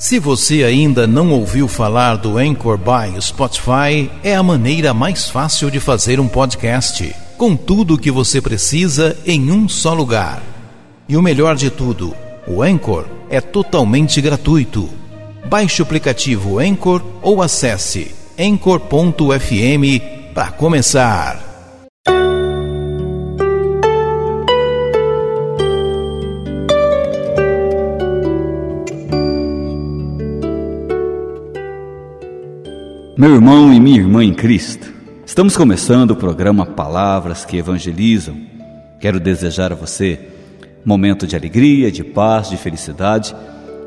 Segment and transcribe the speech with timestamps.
[0.00, 5.70] Se você ainda não ouviu falar do Anchor by Spotify, é a maneira mais fácil
[5.70, 10.42] de fazer um podcast, com tudo o que você precisa em um só lugar.
[11.06, 12.16] E o melhor de tudo,
[12.48, 14.88] o Anchor é totalmente gratuito.
[15.44, 21.49] Baixe o aplicativo Anchor ou acesse anchor.fm para começar.
[33.16, 34.90] Meu irmão e minha irmã em Cristo,
[35.26, 38.36] estamos começando o programa Palavras que Evangelizam.
[39.00, 40.28] Quero desejar a você
[40.84, 43.34] momento de alegria, de paz, de felicidade,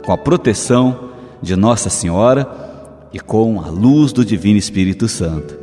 [0.06, 2.48] com a proteção de Nossa Senhora
[3.14, 5.58] e com a luz do Divino Espírito Santo.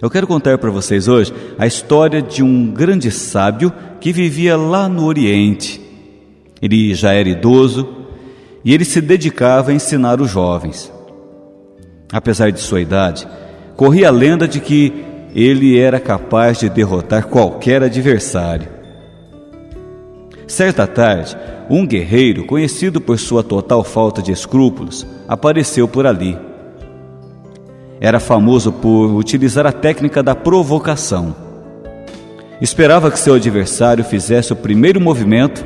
[0.00, 4.88] Eu quero contar para vocês hoje a história de um grande sábio que vivia lá
[4.88, 5.80] no Oriente.
[6.60, 7.88] Ele já era idoso
[8.64, 10.92] e ele se dedicava a ensinar os jovens.
[12.12, 13.26] Apesar de sua idade,
[13.74, 14.92] corria a lenda de que
[15.34, 18.68] ele era capaz de derrotar qualquer adversário.
[20.46, 21.34] Certa tarde,
[21.70, 26.38] um guerreiro, conhecido por sua total falta de escrúpulos, apareceu por ali.
[27.98, 31.34] Era famoso por utilizar a técnica da provocação.
[32.60, 35.64] Esperava que seu adversário fizesse o primeiro movimento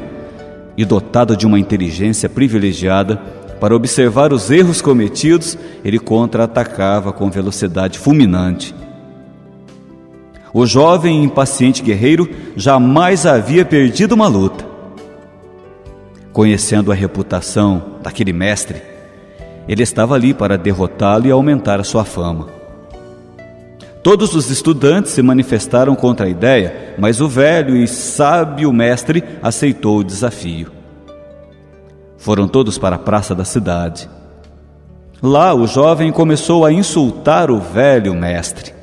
[0.76, 3.20] e, dotado de uma inteligência privilegiada,
[3.60, 8.74] para observar os erros cometidos, ele contra-atacava com velocidade fulminante.
[10.52, 14.64] O jovem e impaciente guerreiro jamais havia perdido uma luta.
[16.32, 18.82] Conhecendo a reputação daquele mestre,
[19.68, 22.48] ele estava ali para derrotá-lo e aumentar a sua fama.
[24.02, 29.98] Todos os estudantes se manifestaram contra a ideia, mas o velho e sábio mestre aceitou
[29.98, 30.75] o desafio.
[32.26, 34.10] Foram todos para a praça da cidade.
[35.22, 38.74] Lá o jovem começou a insultar o velho mestre.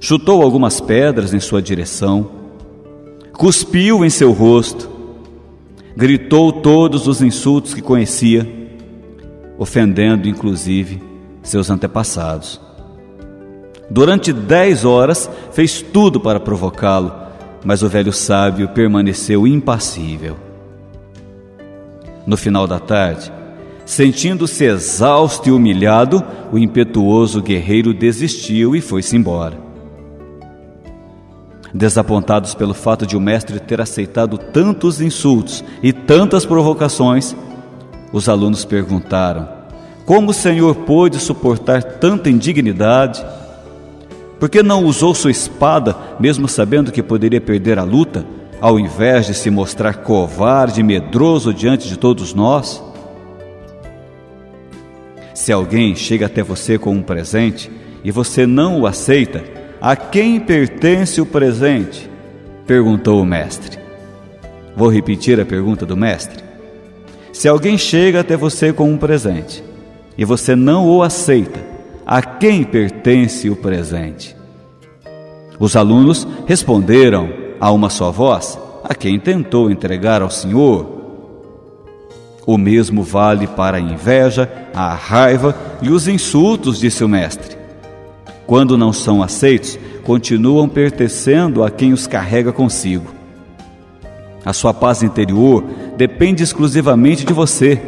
[0.00, 2.28] Chutou algumas pedras em sua direção,
[3.34, 4.90] cuspiu em seu rosto,
[5.96, 8.44] gritou todos os insultos que conhecia,
[9.56, 11.00] ofendendo inclusive
[11.44, 12.60] seus antepassados.
[13.88, 17.12] Durante dez horas fez tudo para provocá-lo,
[17.64, 20.49] mas o velho sábio permaneceu impassível.
[22.26, 23.32] No final da tarde,
[23.86, 26.22] sentindo-se exausto e humilhado,
[26.52, 29.58] o impetuoso guerreiro desistiu e foi-se embora.
[31.72, 37.34] Desapontados pelo fato de o mestre ter aceitado tantos insultos e tantas provocações,
[38.12, 39.48] os alunos perguntaram:
[40.04, 43.24] Como o Senhor pôde suportar tanta indignidade?
[44.38, 48.24] Por que não usou sua espada, mesmo sabendo que poderia perder a luta?
[48.60, 52.82] Ao invés de se mostrar covarde e medroso diante de todos nós?
[55.34, 57.70] Se alguém chega até você com um presente
[58.04, 59.42] e você não o aceita,
[59.80, 62.10] a quem pertence o presente?
[62.66, 63.78] perguntou o mestre.
[64.76, 66.44] Vou repetir a pergunta do mestre.
[67.32, 69.64] Se alguém chega até você com um presente
[70.16, 71.60] e você não o aceita,
[72.06, 74.36] a quem pertence o presente?
[75.58, 80.98] Os alunos responderam a uma só voz a quem tentou entregar ao Senhor.
[82.46, 87.56] O mesmo vale para a inveja, a raiva e os insultos, disse o Mestre.
[88.46, 93.14] Quando não são aceitos, continuam pertencendo a quem os carrega consigo.
[94.44, 95.62] A sua paz interior
[95.96, 97.80] depende exclusivamente de você.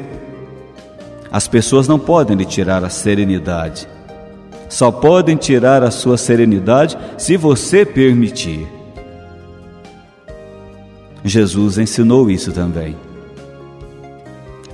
[1.33, 3.89] As pessoas não podem lhe tirar a serenidade.
[4.69, 8.82] Só podem tirar a sua serenidade se você permitir.
[11.25, 12.97] Jesus ensinou isso também.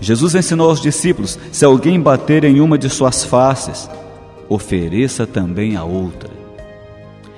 [0.01, 3.89] Jesus ensinou aos discípulos: se alguém bater em uma de suas faces,
[4.49, 6.31] ofereça também a outra.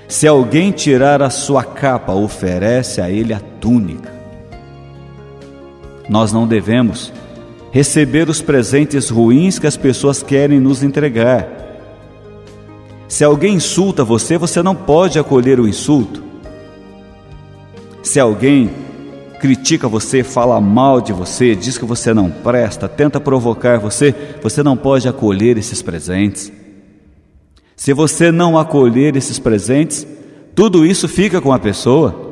[0.07, 4.13] Se alguém tirar a sua capa, oferece a ele a túnica.
[6.09, 7.13] Nós não devemos
[7.71, 11.49] receber os presentes ruins que as pessoas querem nos entregar.
[13.07, 16.23] Se alguém insulta você, você não pode acolher o insulto.
[18.03, 18.71] Se alguém
[19.41, 24.63] critica você, fala mal de você, diz que você não presta, tenta provocar você, você
[24.63, 26.53] não pode acolher esses presentes.
[27.75, 30.07] Se você não acolher esses presentes,
[30.55, 32.29] tudo isso fica com a pessoa.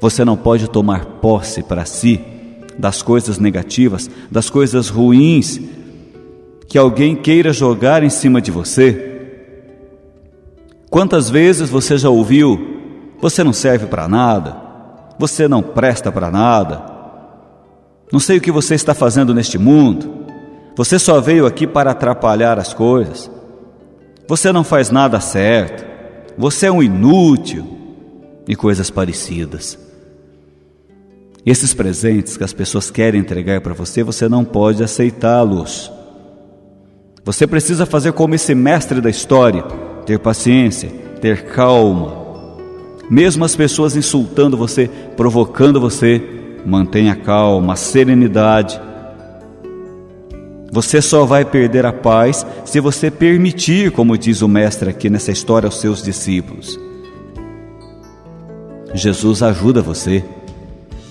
[0.00, 2.20] Você não pode tomar posse para si
[2.76, 5.60] das coisas negativas, das coisas ruins
[6.66, 9.12] que alguém queira jogar em cima de você.
[10.90, 12.80] Quantas vezes você já ouviu:
[13.20, 14.63] você não serve para nada,
[15.18, 16.82] você não presta para nada.
[18.12, 20.24] Não sei o que você está fazendo neste mundo.
[20.76, 23.30] Você só veio aqui para atrapalhar as coisas.
[24.26, 25.84] Você não faz nada certo.
[26.36, 27.66] Você é um inútil
[28.46, 29.78] e coisas parecidas.
[31.46, 35.92] Esses presentes que as pessoas querem entregar para você, você não pode aceitá-los.
[37.22, 39.62] Você precisa fazer como esse mestre da história:
[40.06, 40.90] ter paciência,
[41.20, 42.23] ter calma.
[43.10, 46.22] Mesmo as pessoas insultando você, provocando você,
[46.64, 48.80] mantenha calma, serenidade.
[50.72, 55.30] Você só vai perder a paz se você permitir, como diz o mestre aqui nessa
[55.30, 56.78] história aos seus discípulos.
[58.92, 60.24] Jesus ajuda você.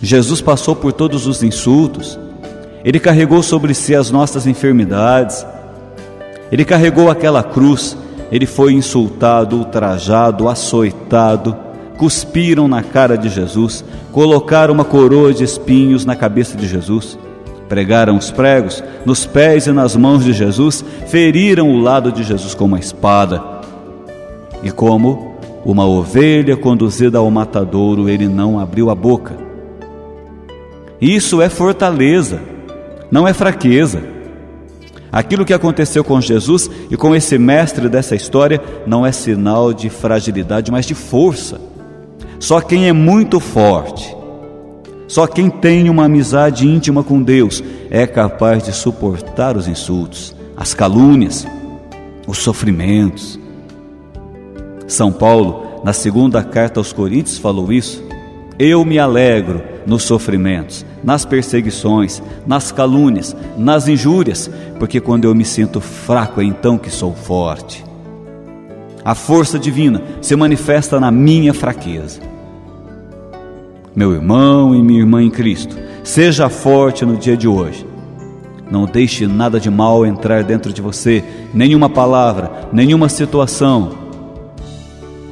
[0.02, 2.20] Jesus passou por todos os insultos.
[2.84, 5.46] Ele carregou sobre si as nossas enfermidades.
[6.52, 7.96] Ele carregou aquela cruz.
[8.32, 11.63] Ele foi insultado, ultrajado, açoitado.
[11.98, 17.18] Cuspiram na cara de Jesus, colocaram uma coroa de espinhos na cabeça de Jesus,
[17.70, 22.54] pregaram os pregos nos pés e nas mãos de Jesus, feriram o lado de Jesus
[22.54, 23.44] com uma espada.
[24.64, 25.34] E como
[25.66, 29.36] uma ovelha conduzida ao matadouro, ele não abriu a boca.
[31.00, 32.42] Isso é fortaleza,
[33.12, 34.02] não é fraqueza.
[35.12, 39.90] Aquilo que aconteceu com Jesus e com esse mestre dessa história não é sinal de
[39.90, 41.73] fragilidade, mas de força.
[42.44, 44.14] Só quem é muito forte,
[45.08, 50.74] só quem tem uma amizade íntima com Deus é capaz de suportar os insultos, as
[50.74, 51.48] calúnias,
[52.28, 53.40] os sofrimentos.
[54.86, 58.04] São Paulo, na segunda carta aos Coríntios, falou isso.
[58.60, 65.46] Eu me alegro nos sofrimentos, nas perseguições, nas calúnias, nas injúrias, porque quando eu me
[65.46, 67.86] sinto fraco é então que sou forte.
[69.06, 72.33] A força divina se manifesta na minha fraqueza.
[73.96, 77.86] Meu irmão e minha irmã em Cristo, seja forte no dia de hoje.
[78.72, 81.24] Não deixe nada de mal entrar dentro de você,
[81.54, 83.92] nenhuma palavra, nenhuma situação.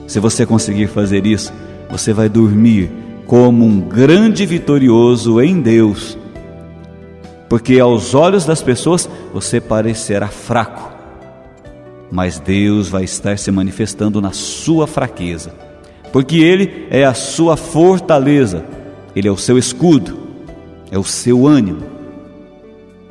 [0.05, 1.51] Se você conseguir fazer isso,
[1.89, 2.91] você vai dormir
[3.25, 6.17] como um grande vitorioso em Deus,
[7.49, 10.91] porque aos olhos das pessoas você parecerá fraco,
[12.11, 15.51] mas Deus vai estar se manifestando na sua fraqueza,
[16.11, 18.65] porque Ele é a sua fortaleza,
[19.15, 20.17] Ele é o seu escudo,
[20.91, 21.83] é o seu ânimo,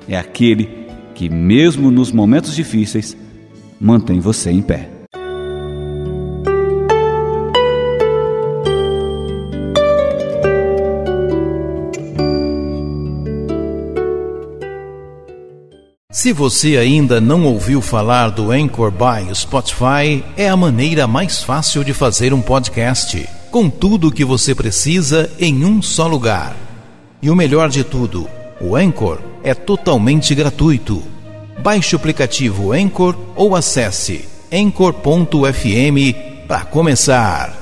[0.09, 0.69] é aquele
[1.15, 3.17] que, mesmo nos momentos difíceis,
[3.81, 5.00] mantém você em pé.
[16.21, 21.83] Se você ainda não ouviu falar do Anchor by Spotify, é a maneira mais fácil
[21.83, 26.55] de fazer um podcast, com tudo o que você precisa em um só lugar.
[27.23, 28.29] E o melhor de tudo,
[28.61, 31.03] o Anchor é totalmente gratuito.
[31.63, 37.60] Baixe o aplicativo Anchor ou acesse anchor.fm para começar.